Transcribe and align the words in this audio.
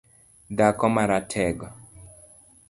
Dhako 0.57 0.89
maratego 0.95 1.69